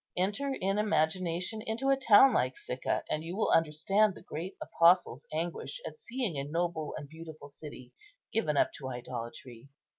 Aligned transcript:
Enter 0.17 0.51
in 0.55 0.79
imagination 0.79 1.61
into 1.61 1.89
a 1.89 1.95
town 1.95 2.33
like 2.33 2.57
Sicca, 2.57 3.03
and 3.07 3.23
you 3.23 3.37
will 3.37 3.51
understand 3.51 4.15
the 4.15 4.23
great 4.23 4.55
Apostle's 4.59 5.27
anguish 5.31 5.79
at 5.85 5.99
seeing 5.99 6.39
a 6.39 6.43
noble 6.43 6.95
and 6.97 7.07
beautiful 7.07 7.49
city 7.49 7.93
given 8.33 8.57
up 8.57 8.73
to 8.79 8.89
idolatry. 8.89 9.69